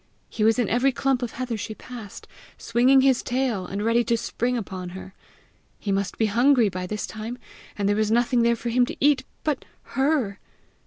[0.29, 4.17] He was in every clump of heather she passed, swinging his tail, and ready to
[4.17, 5.13] spring upon her!
[5.77, 7.37] He must be hungry by this time,
[7.77, 10.39] and there was nothing there for him to eat but her!